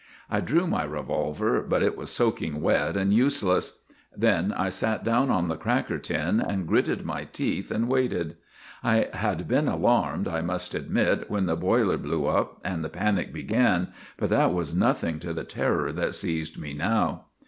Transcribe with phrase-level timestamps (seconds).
[0.31, 3.81] 'I drew my revolver, but it was soaking wet and useless.
[4.17, 8.35] Then I sat down on the cracker tin and gritted my teeth and waited.
[8.83, 13.27] I had been alarmed, I must admit, when the boiler blew up and the panic
[13.31, 13.47] GULLIVER THE GREAT 13
[13.85, 17.25] began, but that was nothing to the terror that seized me now.